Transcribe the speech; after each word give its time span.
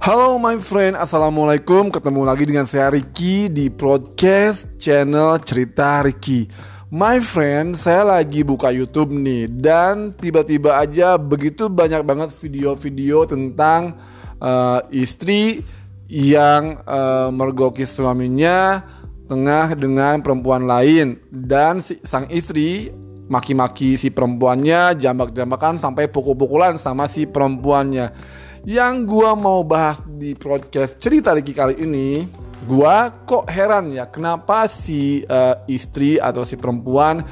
Halo 0.00 0.40
my 0.40 0.56
friend, 0.56 0.96
Assalamualaikum. 0.96 1.92
Ketemu 1.92 2.24
lagi 2.24 2.48
dengan 2.48 2.64
saya 2.64 2.88
Ricky 2.88 3.52
di 3.52 3.68
podcast 3.68 4.64
channel 4.80 5.36
Cerita 5.44 6.00
Ricky. 6.00 6.48
My 6.88 7.20
friend, 7.20 7.76
saya 7.76 8.08
lagi 8.08 8.40
buka 8.40 8.72
YouTube 8.72 9.12
nih 9.12 9.52
Dan 9.52 10.16
tiba-tiba 10.16 10.80
aja 10.80 11.20
begitu 11.20 11.68
banyak 11.68 12.00
banget 12.00 12.32
video-video 12.32 13.28
tentang 13.28 14.00
uh, 14.40 14.80
istri 14.88 15.68
yang 16.08 16.80
uh, 16.88 17.28
mergoki 17.28 17.84
suaminya 17.84 18.80
tengah 19.28 19.76
dengan 19.76 20.24
perempuan 20.24 20.64
lain. 20.64 21.20
Dan 21.28 21.84
si, 21.84 22.00
sang 22.08 22.24
istri 22.32 22.88
maki-maki 23.28 24.00
si 24.00 24.08
perempuannya, 24.08 24.96
jambak-jambakan 24.96 25.76
sampai 25.76 26.08
pukul-pukulan 26.08 26.80
sama 26.80 27.04
si 27.04 27.28
perempuannya 27.28 28.40
yang 28.68 29.08
gua 29.08 29.32
mau 29.32 29.64
bahas 29.64 30.04
di 30.04 30.36
podcast 30.36 31.00
cerita 31.00 31.32
Ricky 31.32 31.56
kali 31.56 31.80
ini, 31.80 32.28
gua 32.68 33.08
kok 33.24 33.48
heran 33.48 33.96
ya 33.96 34.04
kenapa 34.08 34.68
si 34.68 35.24
uh, 35.24 35.56
istri 35.64 36.20
atau 36.20 36.44
si 36.44 36.60
perempuan 36.60 37.24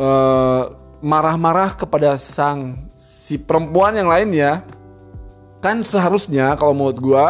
marah 0.00 0.72
marah-marah 1.00 1.76
kepada 1.76 2.16
sang 2.16 2.88
si 2.94 3.36
perempuan 3.36 3.98
yang 3.98 4.08
lainnya. 4.08 4.64
Kan 5.60 5.84
seharusnya 5.84 6.56
kalau 6.56 6.72
menurut 6.72 6.98
gua 7.02 7.26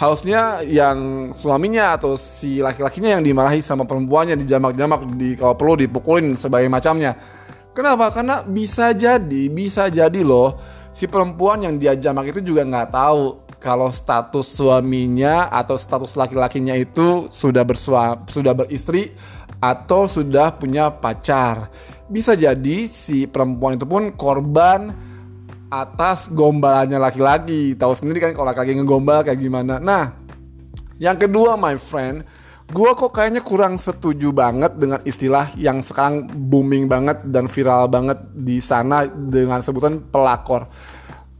harusnya 0.00 0.64
yang 0.64 1.28
suaminya 1.36 2.00
atau 2.00 2.16
si 2.16 2.64
laki-lakinya 2.64 3.20
yang 3.20 3.22
dimarahi 3.26 3.60
sama 3.60 3.84
perempuannya 3.84 4.32
dijamak-jamak 4.40 5.00
di 5.12 5.36
kalau 5.36 5.52
perlu 5.60 5.76
dipukulin 5.76 6.32
sebagai 6.40 6.72
macamnya. 6.72 7.12
Kenapa? 7.76 8.08
Karena 8.10 8.40
bisa 8.42 8.96
jadi, 8.96 9.52
bisa 9.52 9.92
jadi 9.92 10.24
loh 10.24 10.79
si 10.90 11.06
perempuan 11.06 11.62
yang 11.62 11.78
dia 11.78 11.94
jamak 11.94 12.34
itu 12.34 12.42
juga 12.42 12.66
nggak 12.66 12.90
tahu 12.90 13.22
kalau 13.60 13.92
status 13.92 14.56
suaminya 14.56 15.52
atau 15.52 15.76
status 15.76 16.16
laki-lakinya 16.16 16.72
itu 16.74 17.28
sudah 17.28 17.62
bersuami, 17.62 18.24
sudah 18.32 18.56
beristri 18.56 19.12
atau 19.60 20.08
sudah 20.08 20.56
punya 20.56 20.88
pacar. 20.88 21.68
Bisa 22.08 22.34
jadi 22.34 22.88
si 22.88 23.28
perempuan 23.28 23.76
itu 23.76 23.84
pun 23.84 24.10
korban 24.16 24.90
atas 25.70 26.32
gombalannya 26.32 26.98
laki-laki. 26.98 27.76
Tahu 27.76 27.92
sendiri 27.94 28.18
kan 28.18 28.32
kalau 28.34 28.50
laki-laki 28.50 28.80
ngegombal 28.80 29.22
kayak 29.22 29.38
gimana. 29.38 29.78
Nah, 29.78 30.16
yang 30.98 31.20
kedua 31.20 31.54
my 31.54 31.76
friend, 31.76 32.24
gue 32.70 32.90
kok 32.94 33.10
kayaknya 33.10 33.42
kurang 33.42 33.74
setuju 33.76 34.30
banget 34.30 34.78
dengan 34.78 35.02
istilah 35.02 35.50
yang 35.58 35.82
sekarang 35.82 36.30
booming 36.30 36.86
banget 36.86 37.26
dan 37.26 37.50
viral 37.50 37.90
banget 37.90 38.18
di 38.30 38.62
sana 38.62 39.10
dengan 39.10 39.58
sebutan 39.58 39.98
pelakor. 39.98 40.70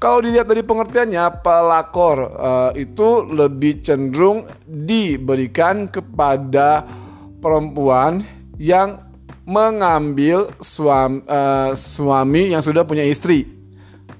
Kalau 0.01 0.25
dilihat 0.25 0.49
dari 0.49 0.65
pengertiannya, 0.65 1.45
pelakor 1.45 2.19
uh, 2.25 2.71
itu 2.73 3.21
lebih 3.29 3.85
cenderung 3.85 4.49
diberikan 4.65 5.93
kepada 5.93 6.89
perempuan 7.37 8.25
yang 8.57 9.13
mengambil 9.45 10.49
suami, 10.57 11.21
uh, 11.29 11.77
suami 11.77 12.57
yang 12.57 12.65
sudah 12.65 12.81
punya 12.89 13.05
istri. 13.05 13.45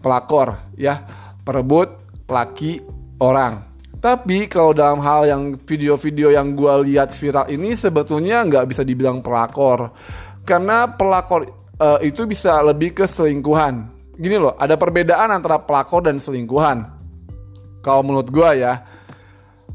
Pelakor, 0.05 0.61
ya, 0.77 1.01
perebut 1.49 1.97
laki 2.29 2.85
orang. 3.17 3.70
Tapi 4.01 4.49
kalau 4.49 4.73
dalam 4.73 5.05
hal 5.05 5.29
yang 5.29 5.43
video-video 5.61 6.33
yang 6.33 6.57
gue 6.57 6.89
lihat 6.89 7.13
viral 7.13 7.53
ini 7.53 7.77
sebetulnya 7.77 8.41
nggak 8.49 8.65
bisa 8.65 8.81
dibilang 8.81 9.21
pelakor. 9.21 9.93
Karena 10.49 10.89
pelakor 10.89 11.45
uh, 11.77 12.01
itu 12.01 12.25
bisa 12.25 12.65
lebih 12.65 12.97
ke 12.97 13.05
selingkuhan. 13.05 13.93
Gini 14.17 14.41
loh, 14.41 14.57
ada 14.57 14.81
perbedaan 14.81 15.29
antara 15.29 15.61
pelakor 15.61 16.01
dan 16.01 16.17
selingkuhan. 16.17 16.89
Kalau 17.85 18.01
menurut 18.01 18.33
gue 18.33 18.51
ya. 18.65 18.89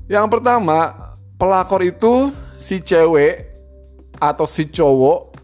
Yang 0.09 0.37
pertama, 0.37 0.93
pelakor 1.37 1.85
itu 1.85 2.33
si 2.57 2.81
cewek 2.81 3.45
atau 4.17 4.49
si 4.49 4.65
cowok 4.73 5.35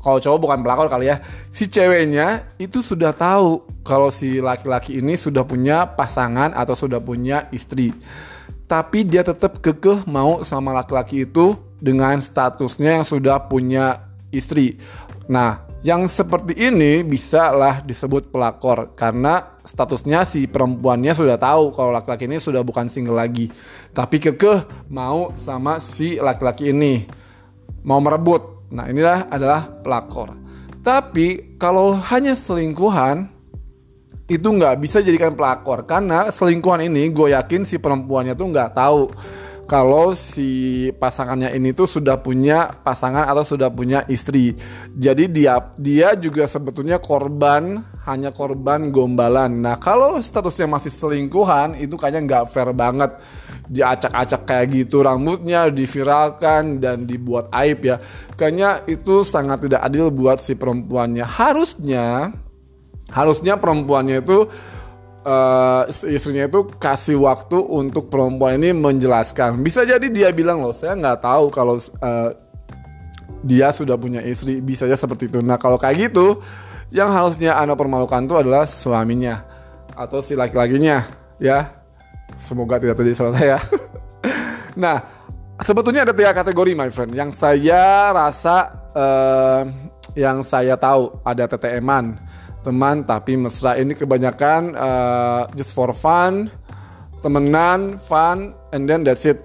kalau 0.00 0.16
cowok 0.16 0.38
bukan 0.40 0.58
pelakor 0.64 0.88
kali 0.88 1.12
ya 1.12 1.20
si 1.52 1.68
ceweknya 1.68 2.56
itu 2.56 2.80
sudah 2.80 3.12
tahu 3.12 3.60
kalau 3.84 4.08
si 4.08 4.40
laki-laki 4.40 4.96
ini 4.96 5.18
sudah 5.18 5.44
punya 5.44 5.84
pasangan 5.92 6.56
atau 6.56 6.72
sudah 6.72 7.02
punya 7.02 7.50
istri 7.52 7.92
tapi 8.70 9.02
dia 9.02 9.26
tetap 9.26 9.58
kekeh 9.58 10.06
mau 10.06 10.46
sama 10.46 10.70
laki-laki 10.70 11.26
itu 11.26 11.58
dengan 11.82 12.22
statusnya 12.22 13.02
yang 13.02 13.06
sudah 13.08 13.50
punya 13.50 14.06
istri. 14.30 14.78
Nah, 15.26 15.66
yang 15.82 16.06
seperti 16.06 16.54
ini 16.54 17.02
bisa 17.02 17.50
lah 17.50 17.82
disebut 17.82 18.30
pelakor 18.30 18.94
karena 18.94 19.58
statusnya 19.66 20.22
si 20.22 20.46
perempuannya 20.46 21.10
sudah 21.10 21.34
tahu 21.34 21.74
kalau 21.74 21.90
laki-laki 21.90 22.30
ini 22.30 22.38
sudah 22.38 22.62
bukan 22.62 22.86
single 22.86 23.18
lagi. 23.18 23.50
Tapi 23.90 24.22
kekeh 24.22 24.86
mau 24.86 25.34
sama 25.34 25.82
si 25.82 26.22
laki-laki 26.22 26.70
ini. 26.70 27.10
Mau 27.82 27.98
merebut. 27.98 28.70
Nah, 28.70 28.86
inilah 28.86 29.26
adalah 29.34 29.66
pelakor. 29.82 30.38
Tapi 30.86 31.58
kalau 31.58 31.98
hanya 32.06 32.38
selingkuhan 32.38 33.26
itu 34.30 34.46
nggak 34.46 34.78
bisa 34.78 35.02
jadikan 35.02 35.34
pelakor 35.34 35.82
karena 35.82 36.30
selingkuhan 36.30 36.86
ini 36.86 37.10
gue 37.10 37.34
yakin 37.34 37.66
si 37.66 37.82
perempuannya 37.82 38.38
tuh 38.38 38.46
nggak 38.46 38.70
tahu 38.78 39.10
kalau 39.70 40.18
si 40.18 40.90
pasangannya 40.98 41.54
ini 41.54 41.70
tuh 41.70 41.86
sudah 41.86 42.18
punya 42.18 42.74
pasangan 42.82 43.22
atau 43.30 43.46
sudah 43.46 43.70
punya 43.70 44.02
istri. 44.10 44.58
Jadi 44.98 45.30
dia 45.30 45.62
dia 45.78 46.18
juga 46.18 46.50
sebetulnya 46.50 46.98
korban 46.98 47.78
hanya 48.02 48.34
korban 48.34 48.90
gombalan. 48.90 49.62
Nah 49.62 49.78
kalau 49.78 50.18
statusnya 50.18 50.66
masih 50.66 50.90
selingkuhan 50.90 51.78
itu 51.78 51.94
kayaknya 51.94 52.26
nggak 52.26 52.44
fair 52.50 52.74
banget 52.74 53.14
diacak-acak 53.70 54.42
kayak 54.42 54.66
gitu 54.74 55.06
rambutnya 55.06 55.70
diviralkan 55.70 56.82
dan 56.82 57.06
dibuat 57.06 57.46
aib 57.54 57.86
ya. 57.86 58.02
Kayaknya 58.34 58.82
itu 58.90 59.22
sangat 59.22 59.70
tidak 59.70 59.86
adil 59.86 60.10
buat 60.10 60.42
si 60.42 60.58
perempuannya. 60.58 61.22
Harusnya 61.22 62.34
harusnya 63.10 63.58
perempuannya 63.58 64.22
itu 64.22 64.46
uh, 65.24 65.82
istrinya 66.08 66.48
itu 66.48 66.66
kasih 66.78 67.20
waktu 67.20 67.58
untuk 67.58 68.08
perempuan 68.08 68.60
ini 68.60 68.72
menjelaskan. 68.72 69.60
Bisa 69.60 69.84
jadi 69.84 70.06
dia 70.08 70.28
bilang 70.32 70.62
loh, 70.62 70.72
saya 70.72 70.96
nggak 70.96 71.18
tahu 71.20 71.44
kalau 71.52 71.76
uh, 71.76 72.30
dia 73.40 73.72
sudah 73.72 73.96
punya 73.96 74.20
istri, 74.24 74.60
bisa 74.60 74.84
aja 74.84 74.96
seperti 74.96 75.32
itu. 75.32 75.40
Nah 75.40 75.56
kalau 75.56 75.80
kayak 75.80 76.12
gitu, 76.12 76.40
yang 76.92 77.08
harusnya 77.12 77.56
anda 77.56 77.76
permalukan 77.76 78.24
itu 78.24 78.36
adalah 78.36 78.64
suaminya 78.68 79.44
atau 79.96 80.20
si 80.24 80.36
laki-lakinya, 80.36 81.04
ya. 81.40 81.76
Semoga 82.38 82.78
tidak 82.78 82.94
terjadi 82.94 83.16
salah 83.16 83.34
saya. 83.34 83.56
nah, 84.82 85.02
sebetulnya 85.60 86.06
ada 86.06 86.14
tiga 86.14 86.30
kategori, 86.30 86.78
my 86.78 86.88
friend, 86.94 87.10
yang 87.10 87.34
saya 87.34 88.14
rasa, 88.14 88.70
uh, 88.94 89.66
yang 90.14 90.40
saya 90.46 90.78
tahu 90.78 91.10
ada 91.26 91.50
TTM-an 91.50 92.16
teman 92.60 93.04
tapi 93.04 93.36
mesra. 93.36 93.76
Ini 93.76 93.92
kebanyakan 93.96 94.62
uh, 94.76 95.42
just 95.56 95.72
for 95.72 95.92
fun 95.96 96.48
temenan 97.20 98.00
fun 98.00 98.56
and 98.72 98.88
then 98.88 99.04
that's 99.04 99.24
it. 99.28 99.40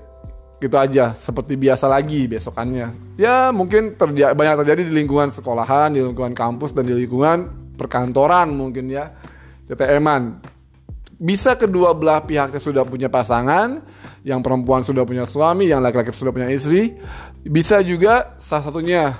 Gitu 0.56 0.74
aja 0.80 1.12
seperti 1.12 1.60
biasa 1.60 1.86
lagi 1.92 2.26
besokannya. 2.32 3.18
Ya 3.20 3.52
mungkin 3.52 4.00
terjadi 4.00 4.32
banyak 4.32 4.56
terjadi 4.64 4.82
di 4.88 4.94
lingkungan 4.96 5.28
sekolahan 5.28 5.92
di 5.92 6.00
lingkungan 6.00 6.32
kampus 6.32 6.72
dan 6.72 6.88
di 6.88 6.96
lingkungan 6.96 7.52
perkantoran 7.76 8.56
mungkin 8.56 8.88
ya 8.88 9.12
TTM-an 9.68 10.56
bisa 11.16 11.56
kedua 11.56 11.96
belah 11.96 12.24
pihaknya 12.24 12.60
sudah 12.60 12.84
punya 12.84 13.08
pasangan 13.08 13.84
yang 14.28 14.44
perempuan 14.44 14.84
sudah 14.84 15.08
punya 15.08 15.24
suami 15.24 15.72
yang 15.72 15.80
laki-laki 15.80 16.12
sudah 16.12 16.36
punya 16.36 16.52
istri 16.52 16.96
bisa 17.46 17.80
juga 17.86 18.36
salah 18.42 18.64
satunya. 18.68 19.14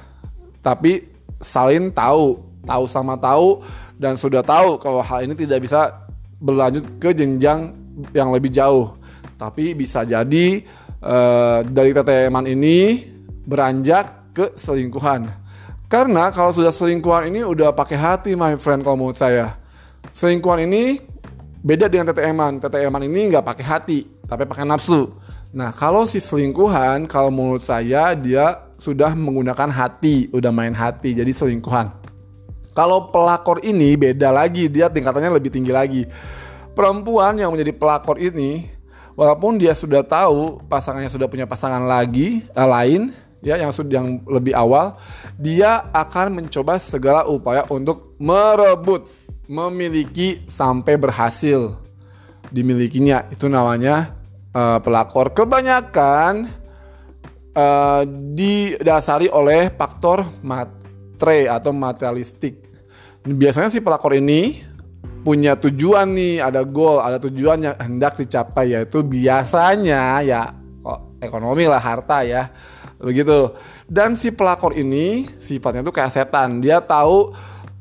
Tapi 0.60 1.06
saling 1.38 1.94
tahu 1.94 2.42
tahu 2.66 2.90
sama 2.90 3.16
tahu 3.16 3.62
dan 3.96 4.18
sudah 4.18 4.42
tahu 4.42 4.82
kalau 4.82 5.00
hal 5.00 5.24
ini 5.24 5.38
tidak 5.38 5.64
bisa 5.64 5.94
berlanjut 6.42 6.84
ke 7.00 7.16
jenjang 7.16 7.72
yang 8.12 8.34
lebih 8.34 8.52
jauh. 8.52 8.98
Tapi 9.36 9.76
bisa 9.76 10.04
jadi 10.04 10.64
uh, 11.04 11.64
dari 11.64 11.92
teteman 11.96 12.44
ini 12.48 13.08
beranjak 13.46 14.36
ke 14.36 14.46
selingkuhan. 14.58 15.28
Karena 15.86 16.34
kalau 16.34 16.52
sudah 16.52 16.74
selingkuhan 16.74 17.30
ini 17.30 17.46
udah 17.46 17.72
pakai 17.72 17.96
hati 17.96 18.32
my 18.34 18.58
friend 18.58 18.82
kalau 18.84 18.98
menurut 19.00 19.16
saya. 19.16 19.56
Selingkuhan 20.12 20.66
ini 20.66 21.00
beda 21.62 21.88
dengan 21.88 22.12
teteman. 22.12 22.58
Teteman 22.60 23.06
ini 23.06 23.32
nggak 23.32 23.46
pakai 23.46 23.66
hati, 23.66 24.00
tapi 24.26 24.44
pakai 24.44 24.66
nafsu. 24.66 25.14
Nah 25.56 25.72
kalau 25.72 26.04
si 26.04 26.20
selingkuhan, 26.20 27.08
kalau 27.08 27.32
menurut 27.32 27.64
saya 27.64 28.12
dia 28.12 28.66
sudah 28.76 29.16
menggunakan 29.16 29.72
hati, 29.72 30.28
udah 30.36 30.52
main 30.52 30.76
hati, 30.76 31.16
jadi 31.16 31.32
selingkuhan. 31.32 32.05
Kalau 32.76 33.08
pelakor 33.08 33.64
ini 33.64 33.96
beda 33.96 34.36
lagi, 34.36 34.68
dia 34.68 34.92
tingkatannya 34.92 35.32
lebih 35.32 35.48
tinggi 35.48 35.72
lagi. 35.72 36.04
Perempuan 36.76 37.40
yang 37.40 37.56
menjadi 37.56 37.72
pelakor 37.72 38.20
ini, 38.20 38.68
walaupun 39.16 39.56
dia 39.56 39.72
sudah 39.72 40.04
tahu 40.04 40.60
pasangannya 40.68 41.08
sudah 41.08 41.32
punya 41.32 41.48
pasangan 41.48 41.88
lagi 41.88 42.44
eh, 42.44 42.68
lain, 42.68 43.16
ya 43.40 43.56
yang 43.56 43.72
sudah 43.72 44.04
yang 44.04 44.20
lebih 44.28 44.52
awal, 44.52 45.00
dia 45.40 45.88
akan 45.96 46.44
mencoba 46.44 46.76
segala 46.76 47.24
upaya 47.24 47.64
untuk 47.72 48.20
merebut, 48.20 49.08
memiliki 49.48 50.44
sampai 50.44 51.00
berhasil 51.00 51.80
dimilikinya. 52.52 53.24
Itu 53.32 53.48
namanya 53.48 54.20
uh, 54.52 54.84
pelakor 54.84 55.32
kebanyakan 55.32 56.50
uh, 57.56 58.04
didasari 58.36 59.32
oleh 59.32 59.72
faktor 59.72 60.28
matre 61.16 61.48
atau 61.48 61.72
materialistik. 61.72 62.60
Biasanya 63.24 63.72
si 63.72 63.80
pelakor 63.80 64.12
ini 64.20 64.60
punya 65.24 65.56
tujuan 65.56 66.12
nih, 66.12 66.44
ada 66.44 66.68
goal, 66.68 67.00
ada 67.00 67.18
tujuan 67.24 67.72
yang 67.72 67.76
hendak 67.80 68.20
dicapai 68.20 68.76
yaitu 68.76 69.02
biasanya 69.02 70.20
ya 70.22 70.52
kok 70.84 71.24
ekonomi 71.24 71.72
lah 71.72 71.80
harta 71.80 72.22
ya. 72.28 72.52
Begitu. 73.00 73.56
Dan 73.88 74.20
si 74.20 74.36
pelakor 74.36 74.76
ini 74.76 75.24
sifatnya 75.40 75.88
tuh 75.88 75.96
kayak 75.96 76.12
setan. 76.12 76.60
Dia 76.60 76.84
tahu 76.84 77.32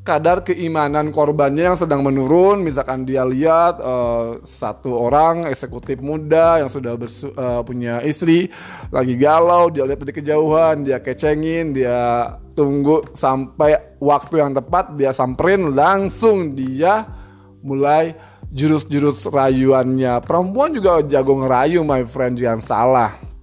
kadar 0.05 0.45
keimanan 0.45 1.09
korbannya 1.09 1.73
yang 1.73 1.79
sedang 1.81 2.05
menurun. 2.05 2.61
Misalkan 2.61 3.09
dia 3.09 3.25
lihat 3.25 3.81
uh, 3.81 4.39
satu 4.45 4.93
orang 4.93 5.49
eksekutif 5.49 5.99
muda 6.05 6.61
yang 6.61 6.69
sudah 6.69 6.95
bersu 6.95 7.33
uh, 7.35 7.65
punya 7.65 8.05
istri 8.05 8.53
lagi 8.93 9.17
galau 9.17 9.73
dia 9.73 9.89
lihat 9.89 10.05
dari 10.05 10.13
kejauhan 10.13 10.85
dia 10.85 11.01
kecengin 11.01 11.73
dia 11.73 12.37
tunggu 12.53 13.03
sampai 13.17 13.97
waktu 13.99 14.45
yang 14.45 14.53
tepat 14.53 14.93
dia 14.95 15.11
samperin 15.11 15.73
langsung 15.73 16.53
dia 16.53 17.09
mulai 17.65 18.13
jurus-jurus 18.55 19.25
rayuannya. 19.33 20.21
Perempuan 20.23 20.77
juga 20.77 21.01
jago 21.01 21.43
ngerayu 21.43 21.81
my 21.81 22.05
friend 22.05 22.37
jangan 22.39 22.61
salah 22.61 23.34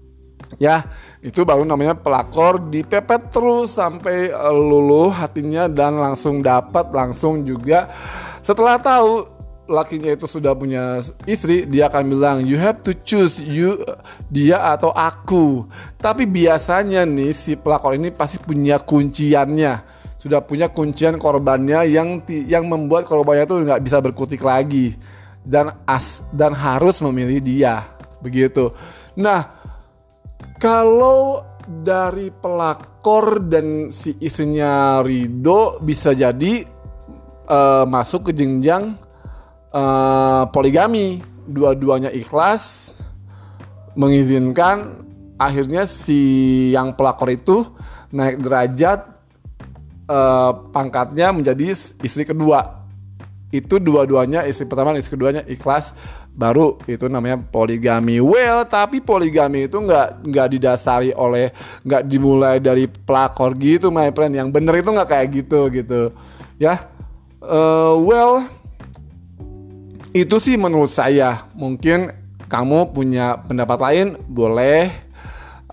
ya 0.62 0.86
itu 1.26 1.42
baru 1.42 1.66
namanya 1.66 1.98
pelakor 1.98 2.62
dipepet 2.70 3.34
terus 3.34 3.74
sampai 3.74 4.30
eh, 4.30 4.54
luluh 4.54 5.10
hatinya 5.10 5.66
dan 5.66 5.98
langsung 5.98 6.46
dapat 6.46 6.94
langsung 6.94 7.42
juga. 7.42 7.90
Setelah 8.46 8.78
tahu 8.78 9.42
lakinya 9.72 10.12
itu 10.14 10.28
sudah 10.28 10.52
punya 10.54 11.00
istri 11.24 11.64
dia 11.64 11.88
akan 11.88 12.04
bilang 12.12 12.38
you 12.44 12.60
have 12.60 12.84
to 12.86 12.94
choose 13.02 13.42
you 13.42 13.82
dia 14.30 14.62
atau 14.62 14.94
aku. 14.94 15.66
Tapi 15.98 16.30
biasanya 16.30 17.10
nih 17.10 17.34
si 17.34 17.58
pelakor 17.58 17.98
ini 17.98 18.14
pasti 18.14 18.38
punya 18.38 18.78
kunciannya. 18.78 19.98
Sudah 20.22 20.46
punya 20.46 20.70
kuncian 20.70 21.18
korbannya 21.18 21.90
yang 21.90 22.22
yang 22.46 22.70
membuat 22.70 23.10
korbannya 23.10 23.50
itu 23.50 23.66
nggak 23.66 23.82
bisa 23.82 23.98
berkutik 23.98 24.46
lagi 24.46 24.94
dan 25.42 25.74
as 25.90 26.22
dan 26.30 26.54
harus 26.54 27.02
memilih 27.02 27.42
dia. 27.42 27.82
Begitu. 28.22 28.70
Nah 29.18 29.61
kalau 30.62 31.42
dari 31.66 32.30
pelakor 32.30 33.42
dan 33.50 33.90
si 33.90 34.14
istrinya 34.22 35.02
Rido 35.02 35.82
bisa 35.82 36.14
jadi 36.14 36.62
uh, 37.50 37.90
masuk 37.90 38.30
ke 38.30 38.32
jenjang 38.38 38.94
uh, 39.74 40.46
poligami. 40.54 41.18
Dua-duanya 41.42 42.14
ikhlas 42.14 42.94
mengizinkan 43.98 45.02
akhirnya 45.42 45.90
si 45.90 46.70
yang 46.70 46.94
pelakor 46.94 47.34
itu 47.34 47.66
naik 48.14 48.38
derajat 48.38 49.02
uh, 50.06 50.70
pangkatnya 50.70 51.34
menjadi 51.34 51.74
istri 52.06 52.22
kedua. 52.22 52.81
Itu 53.52 53.84
dua-duanya 53.84 54.48
istri 54.48 54.64
pertama 54.64 54.96
dan 54.96 55.04
istri 55.04 55.20
keduanya 55.20 55.44
ikhlas 55.44 55.92
baru 56.32 56.80
itu 56.88 57.12
namanya 57.12 57.36
poligami. 57.38 58.24
Well, 58.24 58.64
tapi 58.64 59.04
poligami 59.04 59.68
itu 59.68 59.76
nggak 59.76 60.24
nggak 60.24 60.48
didasari 60.56 61.12
oleh 61.12 61.52
nggak 61.84 62.08
dimulai 62.08 62.64
dari 62.64 62.88
pelakor 62.88 63.60
gitu, 63.60 63.92
my 63.92 64.10
friend. 64.16 64.40
Yang 64.40 64.50
bener 64.56 64.74
itu 64.80 64.90
nggak 64.90 65.10
kayak 65.12 65.28
gitu 65.36 65.60
gitu, 65.68 66.02
ya. 66.56 66.88
Uh, 67.44 68.00
well, 68.08 68.48
itu 70.16 70.36
sih 70.40 70.56
menurut 70.56 70.92
saya. 70.92 71.44
Mungkin 71.52 72.16
kamu 72.48 72.96
punya 72.96 73.40
pendapat 73.44 73.80
lain, 73.84 74.08
boleh 74.32 74.92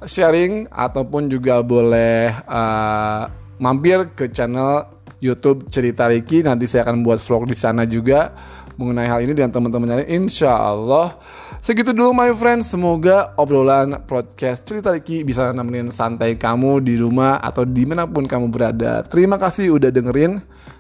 sharing 0.06 0.70
ataupun 0.70 1.26
juga 1.26 1.58
boleh 1.62 2.30
uh, 2.46 3.26
mampir 3.58 4.06
ke 4.14 4.30
channel 4.30 4.86
YouTube 5.18 5.66
Cerita 5.70 6.06
Riki. 6.06 6.42
Nanti 6.46 6.66
saya 6.70 6.86
akan 6.88 7.02
buat 7.02 7.18
vlog 7.22 7.50
di 7.50 7.56
sana 7.58 7.84
juga 7.84 8.32
mengenai 8.78 9.10
hal 9.10 9.20
ini 9.26 9.34
dengan 9.34 9.50
teman-teman 9.50 10.02
lain. 10.02 10.26
Insya 10.26 10.54
Allah. 10.54 11.18
Segitu 11.58 11.90
dulu 11.90 12.14
my 12.14 12.30
friend. 12.32 12.62
Semoga 12.62 13.34
obrolan 13.34 13.98
podcast 14.06 14.62
cerita 14.62 14.94
Riki 14.94 15.26
bisa 15.26 15.50
nemenin 15.50 15.90
santai 15.90 16.38
kamu 16.38 16.80
di 16.80 16.94
rumah 16.94 17.42
atau 17.42 17.66
di 17.66 17.82
mana 17.82 18.06
pun 18.06 18.24
kamu 18.24 18.48
berada. 18.48 19.02
Terima 19.04 19.36
kasih 19.36 19.76
udah 19.76 19.90
dengerin. 19.90 20.38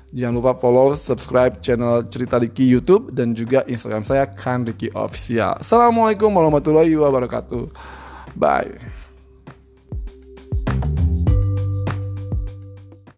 Jangan 0.08 0.40
lupa 0.40 0.56
follow, 0.56 0.96
subscribe 0.96 1.60
channel 1.60 2.00
Cerita 2.08 2.40
Riki 2.40 2.64
YouTube 2.64 3.12
dan 3.12 3.36
juga 3.36 3.60
Instagram 3.68 4.08
saya 4.08 4.24
Kan 4.24 4.64
Riki 4.64 4.88
Official. 4.96 5.60
Assalamualaikum 5.60 6.32
warahmatullahi 6.32 6.96
wabarakatuh. 6.96 7.68
Bye. 8.32 8.97